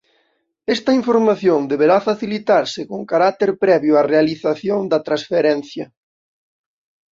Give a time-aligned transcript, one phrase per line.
[0.75, 5.85] Esta información deberá facilitarse con carácter previo á realización da transferencia.